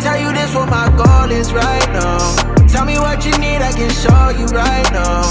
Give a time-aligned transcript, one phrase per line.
[0.00, 2.18] tell you this what my goal is right now.
[2.66, 5.22] Tell me what you need, I can show you right now.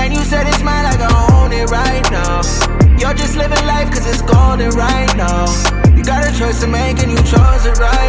[0.00, 2.40] And you said it's mine, like I own it right now.
[2.98, 5.46] You're just living life cause it's golden right now.
[5.94, 8.05] You got a choice to make and you chose it right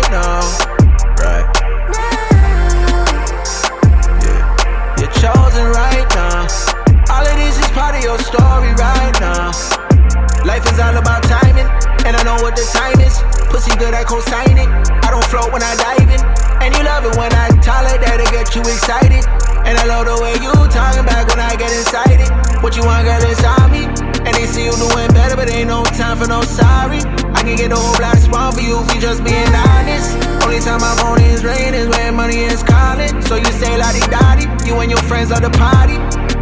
[12.38, 13.18] I what the time is.
[13.50, 14.70] Pussy good, I co-sign it.
[14.70, 16.22] I don't float when I dive in.
[16.62, 19.26] And you love it when I like that, it get you excited.
[19.66, 22.30] And I love the way you talking back when I get excited.
[22.62, 23.90] What you want, girl, inside me.
[24.22, 27.02] And they see you doing better, but ain't no time for no sorry.
[27.34, 30.14] I can get the whole block spawn for you if you just being honest.
[30.46, 33.10] Only time my phone is ringing is when money is calling.
[33.26, 36.37] So you say la di da you and your friends are the party.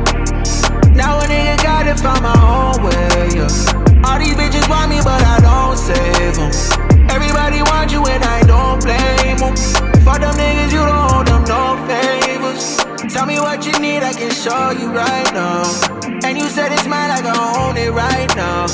[13.35, 15.63] Me what you need, I can show you right now.
[16.23, 17.19] And you said it's mine, I
[17.59, 18.67] own it right now.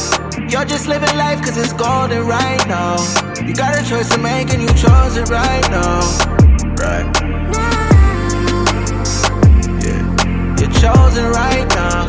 [0.49, 2.97] You're just living life cause it's golden right now.
[3.45, 5.99] You got a choice to make and you chose it right now.
[6.83, 7.07] Right.
[9.85, 10.03] Yeah.
[10.59, 12.07] You're chosen right now.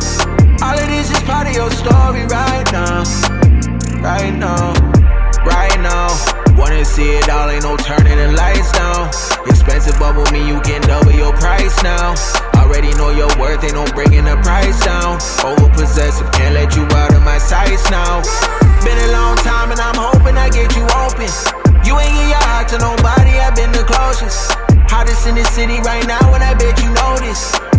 [0.65, 3.03] All of this is part of your story right now.
[4.01, 4.73] Right now.
[5.45, 6.07] Right now.
[6.57, 9.07] Wanna see it all, ain't no turning the lights down.
[9.47, 12.13] Expensive, with me, you can double your price now.
[12.63, 15.19] Already know your worth, ain't no bringing the price down.
[15.43, 18.23] Over possessive, can't let you out of my sights now.
[18.87, 21.27] Been a long time, and I'm hoping I get you open.
[21.83, 24.55] You ain't get your heart to nobody, I've been the closest.
[24.87, 27.03] Hottest in the city right now, and I bet you know.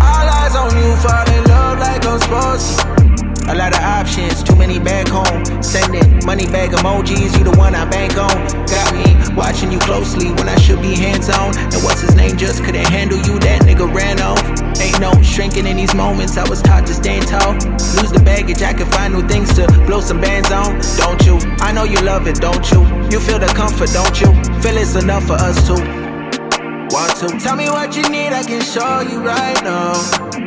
[0.00, 3.52] All eyes on you, fall in love like I'm supposed to.
[3.52, 4.64] A lot of options, too many.
[4.64, 4.93] Sending
[6.34, 8.34] money bag emojis, you the one I bank on.
[8.66, 11.56] Got me watching you closely when I should be hands on.
[11.56, 14.42] And what's his name just couldn't handle you, that nigga ran off.
[14.80, 17.52] Ain't no shrinking in these moments, I was taught to stand tall.
[18.02, 20.80] Lose the baggage, I can find new things to blow some bands on.
[20.98, 21.38] Don't you?
[21.60, 22.82] I know you love it, don't you?
[23.12, 24.26] You feel the comfort, don't you?
[24.60, 25.78] Feel it's enough for us too.
[26.90, 29.94] Want to tell me what you need, I can show you right now.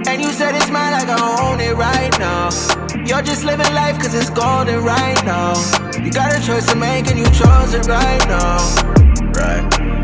[0.08, 2.50] And you said it's mine, like I own it right now.
[3.08, 5.54] You're just living life cause it's golden right now.
[6.18, 8.58] Got a choice to make and you chose it right now.
[9.34, 9.97] Right.